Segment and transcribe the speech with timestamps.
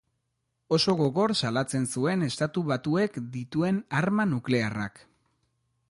[0.77, 5.05] Oso gogor salatzen zuen Estatu Batuek dituen arma nuklearrak.